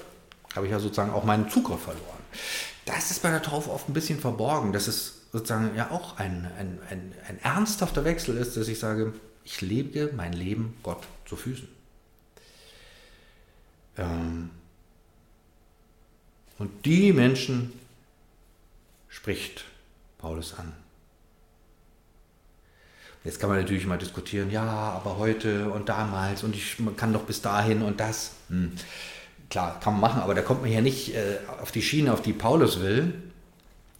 habe 0.56 0.66
ich 0.66 0.72
ja 0.72 0.80
sozusagen 0.80 1.12
auch 1.12 1.24
meinen 1.24 1.48
Zugriff 1.50 1.84
verloren. 1.84 2.20
Das 2.86 3.12
ist 3.12 3.22
bei 3.22 3.30
der 3.30 3.44
Taufe 3.44 3.70
oft 3.70 3.88
ein 3.88 3.94
bisschen 3.94 4.20
verborgen, 4.20 4.74
dass 4.74 4.88
es 4.88 5.28
sozusagen 5.32 5.76
ja 5.76 5.92
auch 5.92 6.18
ein, 6.18 6.52
ein, 6.58 6.80
ein, 6.90 7.14
ein 7.28 7.40
ernsthafter 7.44 8.04
Wechsel 8.04 8.36
ist, 8.36 8.58
dass 8.58 8.68
ich 8.68 8.80
sage, 8.80 9.14
ich 9.44 9.62
lebe 9.62 10.12
mein 10.16 10.34
Leben 10.34 10.76
Gott 10.82 11.04
zu 11.28 11.36
Füßen. 11.36 11.68
Ähm 13.98 14.50
und 16.58 16.86
die 16.86 17.14
Menschen 17.14 17.72
spricht 19.08 19.66
Paulus 20.20 20.54
an. 20.58 20.74
Jetzt 23.24 23.40
kann 23.40 23.50
man 23.50 23.60
natürlich 23.60 23.86
mal 23.86 23.98
diskutieren, 23.98 24.52
ja, 24.52 24.64
aber 24.64 25.18
heute 25.18 25.70
und 25.72 25.90
damals 25.90 26.44
und 26.44 26.56
ich, 26.56 26.78
kann 26.96 27.12
doch 27.12 27.24
bis 27.24 27.42
dahin 27.42 27.82
und 27.82 28.00
das. 28.00 28.32
Hm. 28.50 28.74
Klar, 29.50 29.80
kann 29.80 29.94
man 29.94 30.02
machen, 30.02 30.22
aber 30.22 30.36
da 30.36 30.42
kommt 30.42 30.62
man 30.62 30.72
ja 30.72 30.80
nicht 30.80 31.16
äh, 31.16 31.38
auf 31.62 31.72
die 31.72 31.82
Schiene, 31.82 32.14
auf 32.14 32.22
die 32.22 32.34
Paulus 32.34 32.82
will, 32.82 33.14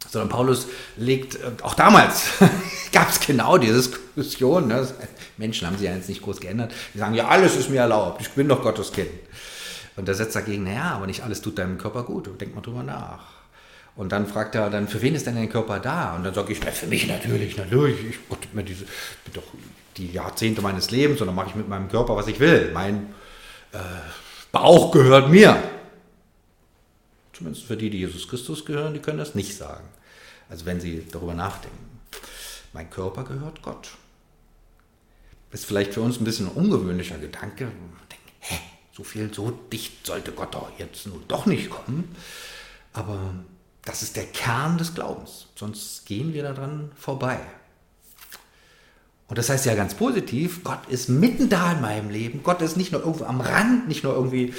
sondern 0.08 0.28
Paulus 0.30 0.68
legt, 0.96 1.34
äh, 1.34 1.52
auch 1.62 1.74
damals 1.74 2.28
gab 2.92 3.10
es 3.10 3.20
genau 3.20 3.58
diese 3.58 3.74
Diskussion. 3.74 4.68
Ne? 4.68 4.86
Menschen 5.36 5.66
haben 5.66 5.76
sich 5.76 5.86
ja 5.86 5.94
jetzt 5.94 6.08
nicht 6.08 6.22
groß 6.22 6.40
geändert. 6.40 6.72
Die 6.94 6.98
sagen, 6.98 7.14
ja, 7.14 7.28
alles 7.28 7.56
ist 7.56 7.68
mir 7.68 7.80
erlaubt, 7.80 8.20
ich 8.20 8.30
bin 8.30 8.48
doch 8.48 8.62
Gottes 8.62 8.92
Kind. 8.92 9.10
Und 9.96 10.06
der 10.06 10.14
setzt 10.14 10.36
dagegen, 10.36 10.64
naja, 10.64 10.92
aber 10.92 11.06
nicht 11.06 11.24
alles 11.24 11.42
tut 11.42 11.58
deinem 11.58 11.76
Körper 11.76 12.04
gut. 12.04 12.40
Denk 12.40 12.54
mal 12.54 12.62
drüber 12.62 12.82
nach. 12.82 13.39
Und 14.00 14.12
dann 14.12 14.26
fragt 14.26 14.54
er 14.54 14.70
dann, 14.70 14.88
für 14.88 15.02
wen 15.02 15.14
ist 15.14 15.26
denn 15.26 15.34
dein 15.34 15.50
Körper 15.50 15.78
da? 15.78 16.16
Und 16.16 16.24
dann 16.24 16.32
sage 16.32 16.54
ich, 16.54 16.58
für 16.58 16.86
mich 16.86 17.06
natürlich, 17.06 17.58
natürlich. 17.58 18.02
Ich 18.02 18.28
Gott, 18.30 18.38
mir 18.54 18.64
diese, 18.64 18.86
doch 19.34 19.42
die 19.98 20.10
Jahrzehnte 20.10 20.62
meines 20.62 20.90
Lebens 20.90 21.20
und 21.20 21.26
dann 21.26 21.36
mache 21.36 21.50
ich 21.50 21.54
mit 21.54 21.68
meinem 21.68 21.86
Körper, 21.86 22.16
was 22.16 22.26
ich 22.26 22.40
will. 22.40 22.70
Mein 22.72 23.12
äh, 23.72 23.78
Bauch 24.52 24.90
gehört 24.90 25.28
mir. 25.28 25.62
Zumindest 27.34 27.66
für 27.66 27.76
die, 27.76 27.90
die 27.90 27.98
Jesus 27.98 28.26
Christus 28.26 28.64
gehören, 28.64 28.94
die 28.94 29.00
können 29.00 29.18
das 29.18 29.34
nicht 29.34 29.54
sagen. 29.54 29.86
Also 30.48 30.64
wenn 30.64 30.80
sie 30.80 31.06
darüber 31.12 31.34
nachdenken. 31.34 32.00
Mein 32.72 32.88
Körper 32.88 33.24
gehört 33.24 33.60
Gott. 33.60 33.90
Ist 35.50 35.66
vielleicht 35.66 35.92
für 35.92 36.00
uns 36.00 36.18
ein 36.18 36.24
bisschen 36.24 36.46
ein 36.46 36.52
ungewöhnlicher 36.52 37.18
Gedanke. 37.18 37.64
Denken, 37.64 38.30
hä, 38.38 38.60
so 38.92 39.04
viel, 39.04 39.30
so 39.34 39.50
dicht 39.50 40.06
sollte 40.06 40.32
Gott 40.32 40.54
doch 40.54 40.70
jetzt 40.78 41.06
nun 41.06 41.22
doch 41.28 41.44
nicht 41.44 41.68
kommen. 41.68 42.16
Aber 42.94 43.34
das 43.84 44.02
ist 44.02 44.16
der 44.16 44.26
Kern 44.26 44.78
des 44.78 44.94
Glaubens, 44.94 45.46
sonst 45.56 46.06
gehen 46.06 46.34
wir 46.34 46.42
daran 46.42 46.92
vorbei. 46.94 47.38
Und 49.28 49.38
das 49.38 49.48
heißt 49.48 49.64
ja 49.66 49.76
ganz 49.76 49.94
positiv, 49.94 50.64
Gott 50.64 50.86
ist 50.88 51.08
mitten 51.08 51.48
da 51.48 51.72
in 51.72 51.80
meinem 51.80 52.10
Leben. 52.10 52.42
Gott 52.42 52.60
ist 52.62 52.76
nicht 52.76 52.90
nur 52.90 53.02
irgendwo 53.02 53.24
am 53.24 53.40
Rand, 53.40 53.86
nicht 53.86 54.02
nur 54.02 54.12
irgendwie 54.14 54.52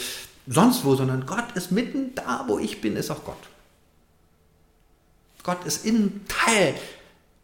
sonst 0.47 0.85
wo, 0.85 0.95
sondern 0.95 1.25
Gott 1.25 1.51
ist 1.55 1.71
mitten 1.71 2.15
da, 2.15 2.45
wo 2.47 2.57
ich 2.57 2.79
bin, 2.79 2.95
ist 2.95 3.11
auch 3.11 3.25
Gott. 3.25 3.49
Gott 5.43 5.65
ist 5.65 5.85
innen 5.85 6.25
Teil 6.27 6.75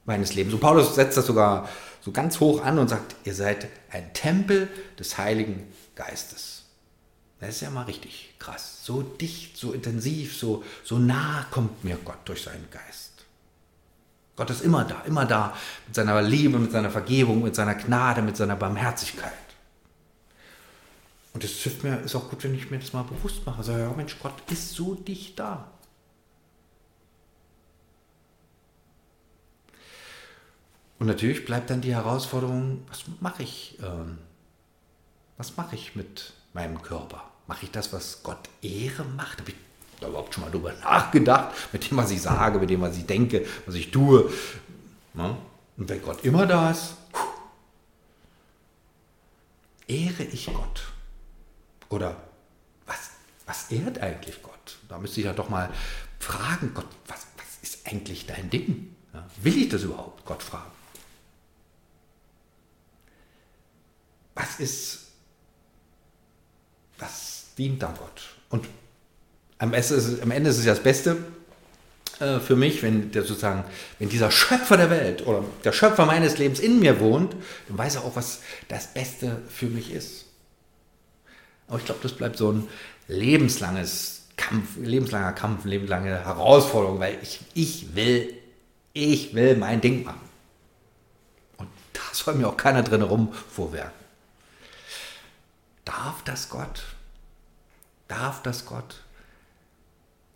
meines 0.05 0.35
Lebens. 0.35 0.53
Und 0.53 0.61
Paulus 0.61 0.95
setzt 0.95 1.17
das 1.17 1.25
sogar 1.25 1.67
so 1.99 2.11
ganz 2.13 2.39
hoch 2.39 2.63
an 2.63 2.79
und 2.79 2.87
sagt, 2.87 3.15
ihr 3.25 3.33
seid 3.33 3.67
ein 3.91 4.13
Tempel 4.13 4.69
des 4.97 5.17
Heiligen 5.17 5.67
Geistes. 5.95 6.56
Das 7.39 7.49
ist 7.49 7.61
ja 7.61 7.69
mal 7.69 7.83
richtig 7.83 8.33
krass. 8.39 8.83
So 8.83 9.01
dicht, 9.03 9.57
so 9.57 9.71
intensiv, 9.71 10.37
so, 10.37 10.63
so 10.83 10.97
nah 10.97 11.45
kommt 11.51 11.83
mir 11.83 11.97
Gott 12.03 12.19
durch 12.25 12.43
seinen 12.43 12.69
Geist. 12.71 13.11
Gott 14.35 14.49
ist 14.49 14.61
immer 14.61 14.85
da, 14.85 15.01
immer 15.01 15.25
da 15.25 15.55
mit 15.85 15.95
seiner 15.95 16.21
Liebe, 16.21 16.59
mit 16.59 16.71
seiner 16.71 16.91
Vergebung, 16.91 17.43
mit 17.43 17.55
seiner 17.55 17.75
Gnade, 17.75 18.21
mit 18.21 18.37
seiner 18.37 18.55
Barmherzigkeit. 18.55 19.33
Und 21.33 21.43
es 21.43 21.51
hilft 21.51 21.83
mir, 21.83 21.99
ist 21.99 22.15
auch 22.15 22.29
gut, 22.29 22.43
wenn 22.43 22.55
ich 22.55 22.71
mir 22.71 22.79
das 22.79 22.93
mal 22.93 23.03
bewusst 23.03 23.45
mache. 23.45 23.63
Sage, 23.63 23.81
ja 23.81 23.93
Mensch, 23.93 24.17
Gott 24.19 24.33
ist 24.49 24.73
so 24.73 24.95
dicht 24.95 25.37
da. 25.37 25.67
Und 30.99 31.05
natürlich 31.05 31.45
bleibt 31.45 31.69
dann 31.69 31.81
die 31.81 31.93
Herausforderung, 31.93 32.83
was 32.89 33.03
mache 33.19 33.43
ich, 33.43 33.77
ähm, 33.83 34.17
was 35.37 35.57
mache 35.57 35.75
ich 35.75 35.95
mit 35.95 36.33
meinem 36.57 36.81
Körper? 36.81 37.23
Mache 37.45 37.65
ich 37.65 37.71
das, 37.71 37.93
was 37.93 38.23
Gott 38.23 38.49
Ehre 38.61 39.05
macht? 39.05 39.39
Habe 39.39 39.51
ich 39.51 39.55
da 40.01 40.07
überhaupt 40.07 40.33
schon 40.33 40.43
mal 40.43 40.49
drüber 40.49 40.73
nachgedacht, 40.73 41.55
mit 41.71 41.89
dem, 41.89 41.97
was 41.97 42.11
ich 42.11 42.21
sage, 42.21 42.59
mit 42.59 42.69
dem, 42.69 42.81
was 42.81 42.97
ich 42.97 43.05
denke, 43.05 43.45
was 43.65 43.75
ich 43.75 43.91
tue? 43.91 44.31
Und 45.13 45.37
wenn 45.77 46.01
Gott 46.01 46.23
immer 46.23 46.45
da 46.45 46.71
ist, 46.71 46.95
ehre 49.87 50.23
ich 50.23 50.47
Gott? 50.47 50.91
Oder 51.89 52.17
was, 52.85 53.11
was 53.45 53.71
ehrt 53.71 53.99
eigentlich 53.99 54.41
Gott? 54.43 54.77
Da 54.89 54.97
müsste 54.97 55.21
ich 55.21 55.25
ja 55.25 55.33
doch 55.33 55.49
mal 55.49 55.71
fragen, 56.19 56.73
Gott, 56.73 56.87
was, 57.07 57.27
was 57.37 57.57
ist 57.61 57.87
eigentlich 57.87 58.25
dein 58.25 58.49
Ding? 58.49 58.95
Ja, 59.13 59.25
will 59.41 59.57
ich 59.57 59.69
das 59.69 59.83
überhaupt, 59.83 60.25
Gott 60.25 60.43
fragen? 60.43 60.71
Was 64.35 64.59
ist 64.59 65.06
was 66.99 67.45
dient 67.57 67.81
da 67.81 67.93
Gott? 67.97 68.23
Und 68.49 68.65
am 69.59 69.73
Ende 69.73 69.79
ist 69.79 69.91
es, 69.91 70.19
Ende 70.19 70.49
ist 70.49 70.57
es 70.57 70.65
ja 70.65 70.73
das 70.73 70.83
Beste 70.83 71.17
äh, 72.19 72.39
für 72.39 72.55
mich, 72.55 72.81
wenn 72.83 73.11
der 73.11 73.23
sozusagen, 73.23 73.63
wenn 73.99 74.09
dieser 74.09 74.31
Schöpfer 74.31 74.77
der 74.77 74.89
Welt 74.89 75.25
oder 75.25 75.43
der 75.63 75.71
Schöpfer 75.71 76.05
meines 76.05 76.37
Lebens 76.37 76.59
in 76.59 76.79
mir 76.79 76.99
wohnt, 76.99 77.35
dann 77.67 77.77
weiß 77.77 77.95
er 77.95 78.03
auch, 78.03 78.15
was 78.15 78.41
das 78.67 78.93
Beste 78.93 79.41
für 79.49 79.67
mich 79.67 79.91
ist. 79.91 80.25
Aber 81.67 81.79
ich 81.79 81.85
glaube, 81.85 81.99
das 82.03 82.13
bleibt 82.13 82.37
so 82.37 82.51
ein 82.51 82.67
lebenslanges 83.07 84.27
Kampf, 84.37 84.77
lebenslanger 84.77 85.33
Kampf, 85.33 85.65
lebenslange 85.65 86.25
Herausforderung, 86.25 86.99
weil 86.99 87.17
ich, 87.21 87.39
ich 87.53 87.95
will, 87.95 88.33
ich 88.93 89.33
will 89.33 89.57
mein 89.57 89.81
Ding 89.81 90.03
machen. 90.03 90.21
Und 91.57 91.67
da 91.93 92.01
soll 92.13 92.35
mir 92.35 92.47
auch 92.47 92.57
keiner 92.57 92.83
drin 92.83 93.01
herum 93.01 93.33
vorwerken. 93.33 94.06
Darf 95.87 96.21
das 96.25 96.49
Gott? 96.49 96.83
Darf 98.09 98.43
das 98.43 98.65
Gott? 98.65 99.03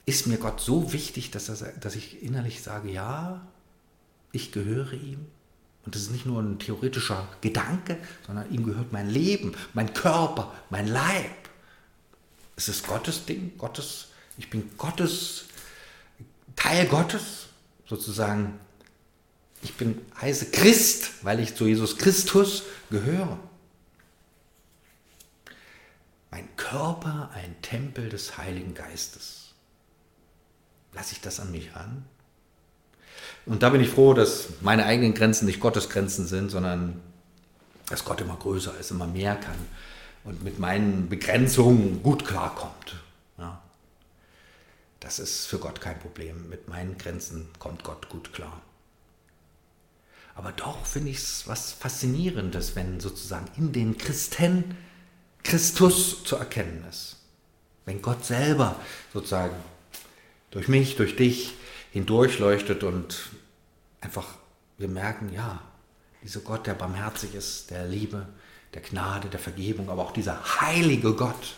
Ist 0.05 0.25
mir 0.25 0.38
Gott 0.38 0.62
so 0.62 0.93
wichtig, 0.93 1.29
dass, 1.29 1.50
er, 1.50 1.74
dass 1.74 1.96
ich 1.96 2.24
innerlich 2.24 2.63
sage, 2.63 2.89
ja, 2.89 3.46
ich 4.31 4.53
gehöre 4.53 4.93
ihm? 4.93 5.25
Und 5.84 5.93
das 5.93 6.03
ist 6.03 6.12
nicht 6.12 6.25
nur 6.25 6.41
ein 6.41 6.58
theoretischer 6.58 7.27
Gedanke, 7.41 7.98
sondern 8.25 8.50
ihm 8.50 8.65
gehört 8.65 8.93
mein 8.93 9.10
Leben, 9.10 9.53
mein 9.74 9.93
Körper, 9.93 10.53
mein 10.70 10.88
Leib. 10.88 11.50
Es 12.55 12.70
ist 12.70 12.88
Gottes 12.88 13.25
Ding, 13.25 13.58
Gottes, 13.58 14.08
ich 14.38 14.50
bin 14.50 14.72
Gottes, 14.77 15.46
Teil 16.55 16.88
Gottes, 16.88 17.48
sozusagen. 17.89 18.58
Ich 19.63 19.75
bin 19.75 20.01
heiße 20.22 20.51
Christ, 20.51 21.12
weil 21.24 21.41
ich 21.41 21.55
zu 21.55 21.67
Jesus 21.67 21.98
Christus 21.98 22.63
gehöre 22.89 23.38
mein 26.31 26.48
Körper 26.72 27.32
ein 27.34 27.62
Tempel 27.62 28.08
des 28.08 28.38
Heiligen 28.38 28.74
Geistes. 28.74 29.56
Lasse 30.94 31.12
ich 31.12 31.20
das 31.20 31.42
an 31.42 31.51
mich 31.51 31.75
an? 31.75 32.06
Und 33.46 33.62
da 33.62 33.72
bin 33.72 33.82
ich 33.82 33.90
froh, 33.90 34.13
dass 34.13 34.48
meine 34.62 34.86
eigenen 34.86 35.13
Grenzen 35.13 35.48
nicht 35.48 35.60
Gottes 35.60 35.90
Grenzen 35.90 36.28
sind, 36.28 36.50
sondern 36.50 37.01
dass 37.90 38.06
Gott 38.06 38.22
immer 38.22 38.38
größer 38.38 38.74
ist, 38.80 38.92
immer 38.92 39.06
mehr 39.06 39.36
kann 39.36 39.58
und 40.24 40.46
mit 40.46 40.60
meinen 40.60 41.10
Begrenzungen 41.10 42.01
gut 42.04 42.25
klarkommt. 42.25 42.96
Ja. 43.38 43.62
Das 45.01 45.20
ist 45.20 45.48
für 45.48 45.60
Gott 45.60 45.82
kein 45.82 46.00
Problem. 46.00 46.48
Mit 46.48 46.70
meinen 46.70 46.98
Grenzen 46.98 47.50
kommt 47.60 47.84
Gott 47.84 48.08
gut 48.08 48.32
klar. 48.32 48.62
Aber 50.36 50.54
doch 50.54 50.86
finde 50.86 51.10
ich 51.10 51.18
es 51.18 51.50
was 51.50 51.74
Faszinierendes, 51.74 52.78
wenn 52.78 53.01
sozusagen 53.01 53.48
in 53.58 53.74
den 53.74 53.98
Christen 53.98 54.74
Christus 55.44 56.24
zu 56.24 56.36
erkennen 56.36 56.86
ist. 56.90 57.18
Wenn 57.86 58.02
Gott 58.02 58.26
selber 58.26 58.76
sozusagen 59.14 59.56
durch 60.52 60.68
mich, 60.68 60.96
durch 60.96 61.16
dich 61.16 61.54
hindurchleuchtet 61.92 62.84
und 62.84 63.30
einfach 64.02 64.26
wir 64.78 64.88
merken, 64.88 65.32
ja, 65.34 65.62
dieser 66.24 66.42
Gott, 66.42 66.68
der 66.68 66.74
barmherzig 66.74 67.36
ist, 67.36 67.72
der 67.72 67.86
Liebe, 67.86 68.28
der 68.74 68.82
Gnade, 68.82 69.28
der 69.30 69.40
Vergebung, 69.40 69.90
aber 69.90 70.04
auch 70.04 70.12
dieser 70.12 70.62
heilige 70.62 71.14
Gott, 71.14 71.56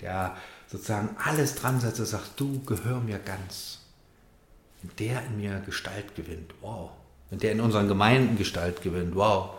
der 0.00 0.36
sozusagen 0.66 1.16
alles 1.22 1.54
dran 1.54 1.80
setzt 1.80 2.00
und 2.00 2.06
sagt, 2.06 2.38
du 2.40 2.62
gehör 2.64 3.00
mir 3.00 3.18
ganz. 3.18 3.80
Wenn 4.82 4.96
der 4.96 5.24
in 5.26 5.36
mir 5.36 5.60
Gestalt 5.60 6.14
gewinnt, 6.14 6.54
wow. 6.60 6.90
Wenn 7.30 7.38
der 7.38 7.52
in 7.52 7.60
unseren 7.60 7.88
Gemeinden 7.88 8.36
Gestalt 8.36 8.82
gewinnt, 8.82 9.14
wow. 9.14 9.50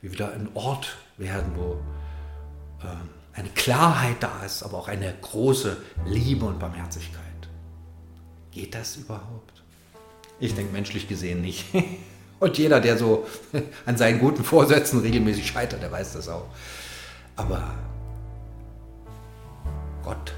Wie 0.00 0.12
wieder 0.12 0.32
ein 0.32 0.48
Ort 0.54 0.96
werden, 1.16 1.52
wo 1.56 1.80
eine 3.32 3.48
Klarheit 3.50 4.16
da 4.20 4.44
ist, 4.44 4.62
aber 4.62 4.78
auch 4.78 4.88
eine 4.88 5.14
große 5.20 5.76
Liebe 6.06 6.44
und 6.44 6.58
Barmherzigkeit. 6.58 7.22
Geht 8.50 8.74
das 8.74 8.96
überhaupt? 8.96 9.62
Ich 10.40 10.54
denke 10.54 10.72
menschlich 10.72 11.08
gesehen 11.08 11.40
nicht. 11.40 11.66
Und 12.40 12.56
jeder, 12.56 12.80
der 12.80 12.96
so 12.96 13.26
an 13.86 13.96
seinen 13.96 14.20
guten 14.20 14.44
Vorsätzen 14.44 15.00
regelmäßig 15.00 15.48
scheitert, 15.48 15.82
der 15.82 15.90
weiß 15.90 16.12
das 16.12 16.28
auch. 16.28 16.46
Aber 17.34 17.74
Gott, 20.04 20.34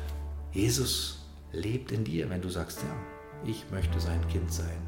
Jesus 0.53 1.19
lebt 1.53 1.93
in 1.93 2.05
dir, 2.05 2.31
wenn 2.31 2.41
du 2.41 2.49
sagst, 2.49 2.79
ja, 2.79 3.51
ich 3.51 3.65
möchte 3.71 4.01
sein 4.01 4.27
Kind 4.29 4.53
sein. 4.53 4.79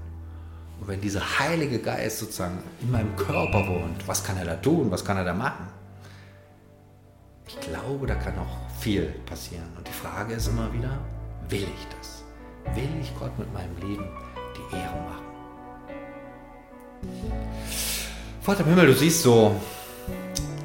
Und 0.81 0.89
wenn 0.89 1.01
dieser 1.01 1.39
Heilige 1.39 1.79
Geist 1.79 2.19
sozusagen 2.19 2.59
in 2.81 2.91
meinem 2.91 3.15
Körper 3.17 3.69
wohnt, 3.69 4.07
was 4.09 4.25
kann 4.25 4.37
er 4.39 4.45
da 4.45 4.57
tun, 4.57 4.91
was 4.91 5.05
kann 5.05 5.17
er 5.17 5.25
da 5.25 5.35
machen? 5.35 5.69
Ich 7.47 7.61
glaube, 7.61 8.07
da 8.07 8.15
kann 8.15 8.37
noch 8.37 8.59
viel 8.79 9.07
passieren. 9.27 9.67
Und 9.77 9.87
die 9.87 9.93
Frage 9.93 10.35
ist 10.35 10.49
immer 10.49 10.73
wieder, 10.73 10.99
will 11.49 11.63
ich 11.63 11.87
das? 11.97 12.25
Will 12.75 12.89
ich 13.01 13.13
Gott 13.19 13.37
mit 13.39 13.53
meinem 13.53 13.77
Leben 13.79 14.09
die 14.57 14.77
Ehre 14.77 14.97
machen? 14.97 15.33
Vater 18.41 18.61
im 18.61 18.67
Himmel, 18.67 18.87
du 18.87 18.95
siehst 18.95 19.23
so, 19.23 19.61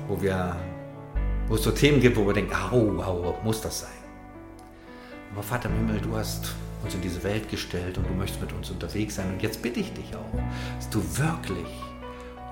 wo 0.07 0.21
wir, 0.21 0.55
wo 1.47 1.55
es 1.55 1.63
so 1.63 1.71
Themen 1.71 1.99
gibt, 1.99 2.15
wo 2.17 2.25
wir 2.25 2.33
denken, 2.33 2.53
au, 2.53 3.01
au, 3.01 3.35
muss 3.43 3.61
das 3.61 3.81
sein? 3.81 3.89
Aber 5.33 5.43
Vater 5.43 5.69
im 5.69 5.75
Himmel, 5.75 6.01
du 6.01 6.15
hast 6.15 6.55
uns 6.83 6.93
in 6.93 7.01
diese 7.01 7.21
Welt 7.23 7.49
gestellt 7.49 7.97
und 7.97 8.07
du 8.07 8.13
möchtest 8.13 8.41
mit 8.41 8.53
uns 8.53 8.69
unterwegs 8.69 9.15
sein. 9.15 9.33
Und 9.33 9.41
jetzt 9.41 9.61
bitte 9.61 9.79
ich 9.79 9.93
dich 9.93 10.15
auch, 10.15 10.39
dass 10.77 10.89
du 10.89 11.01
wirklich 11.17 11.67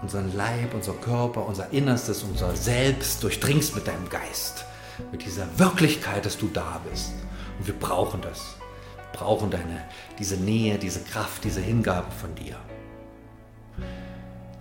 unseren 0.02 0.36
Leib, 0.36 0.74
unser 0.74 0.94
Körper, 0.94 1.46
unser 1.46 1.72
Innerstes, 1.72 2.24
unser 2.24 2.56
Selbst 2.56 3.24
durchdringst 3.24 3.76
mit 3.76 3.88
deinem 3.88 4.10
Geist. 4.10 4.66
Mit 5.12 5.26
dieser 5.26 5.48
Wirklichkeit, 5.60 6.26
dass 6.26 6.38
du 6.38 6.48
da 6.48 6.82
bist. 6.90 7.12
Und 7.60 7.68
wir 7.68 7.74
brauchen 7.74 8.22
das. 8.22 8.56
Wir 8.98 9.20
brauchen 9.20 9.50
deine, 9.50 9.84
diese 10.20 10.38
Nähe, 10.38 10.78
diese 10.78 11.02
Kraft, 11.02 11.44
diese 11.44 11.62
Hingabe 11.62 12.12
von 12.12 12.34
dir. 12.36 12.58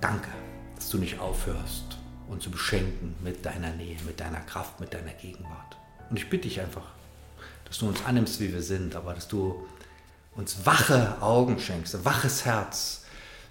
Danke, 0.00 0.29
dass 0.76 0.88
du 0.91 0.99
nicht 0.99 1.19
aufhörst, 1.21 1.99
uns 2.29 2.45
zu 2.45 2.50
beschenken 2.50 3.17
mit 3.23 3.45
deiner 3.45 3.71
Nähe, 3.71 3.97
mit 4.07 4.21
deiner 4.21 4.41
Kraft, 4.41 4.81
mit 4.81 4.93
deiner 4.93 5.12
Gegenwart. 5.12 5.76
Und 6.11 6.19
ich 6.19 6.29
bitte 6.29 6.49
dich 6.49 6.61
einfach, 6.61 6.85
dass 7.64 7.79
du 7.79 7.88
uns 7.88 8.05
annimmst, 8.05 8.40
wie 8.40 8.53
wir 8.53 8.62
sind, 8.62 8.94
aber 8.94 9.14
dass 9.14 9.29
du 9.29 9.64
uns 10.37 10.66
wache 10.66 11.16
Augen 11.20 11.59
schenkst, 11.59 11.94
ein 11.94 12.05
waches 12.05 12.44
Herz, 12.44 13.04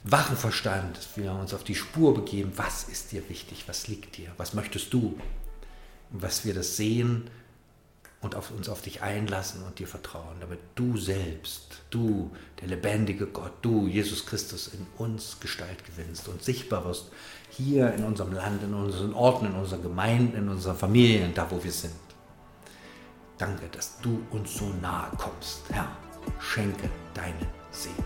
wachen 0.03 0.35
Verstand, 0.35 0.99
wir 1.15 1.33
uns 1.33 1.53
auf 1.53 1.63
die 1.63 1.75
Spur 1.75 2.13
begeben, 2.13 2.51
was 2.55 2.83
ist 2.83 3.11
dir 3.11 3.27
wichtig, 3.29 3.63
was 3.67 3.87
liegt 3.87 4.17
dir, 4.17 4.31
was 4.37 4.53
möchtest 4.53 4.93
du. 4.93 5.17
Und 6.11 6.21
was 6.21 6.45
wir 6.45 6.53
das 6.53 6.77
sehen 6.77 7.29
und 8.21 8.35
auf 8.35 8.51
uns 8.51 8.69
auf 8.69 8.81
dich 8.81 9.01
einlassen 9.01 9.63
und 9.63 9.79
dir 9.79 9.87
vertrauen, 9.87 10.37
damit 10.39 10.59
du 10.75 10.97
selbst, 10.97 11.81
du, 11.89 12.31
der 12.61 12.67
lebendige 12.67 13.27
Gott, 13.27 13.53
du, 13.61 13.87
Jesus 13.87 14.25
Christus, 14.25 14.67
in 14.67 14.85
uns 14.97 15.39
Gestalt 15.39 15.85
gewinnst 15.85 16.27
und 16.27 16.43
sichtbar 16.43 16.85
wirst, 16.85 17.11
hier 17.49 17.93
in 17.93 18.03
unserem 18.03 18.33
Land, 18.33 18.63
in 18.63 18.73
unseren 18.73 19.13
Orten, 19.13 19.47
in 19.47 19.53
unseren 19.53 19.81
Gemeinden, 19.81 20.37
in 20.37 20.49
unseren 20.49 20.77
Familien, 20.77 21.33
da 21.33 21.49
wo 21.49 21.63
wir 21.63 21.71
sind. 21.71 21.93
Danke, 23.37 23.67
dass 23.71 23.99
du 23.99 24.21
uns 24.31 24.55
so 24.57 24.65
nahe 24.81 25.09
kommst. 25.17 25.61
Herr, 25.69 25.87
schenke 26.39 26.89
deinen 27.13 27.47
Segen. 27.71 28.03